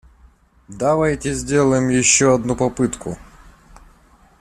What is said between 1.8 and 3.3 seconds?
еще одну попытку!